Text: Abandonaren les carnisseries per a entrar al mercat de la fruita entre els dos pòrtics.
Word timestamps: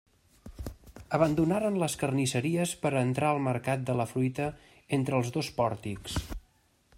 Abandonaren 1.17 1.77
les 1.83 1.97
carnisseries 2.03 2.73
per 2.85 2.93
a 2.93 3.03
entrar 3.09 3.29
al 3.35 3.43
mercat 3.49 3.85
de 3.91 3.97
la 4.01 4.09
fruita 4.15 4.49
entre 4.99 5.19
els 5.21 5.31
dos 5.37 5.53
pòrtics. 5.61 6.19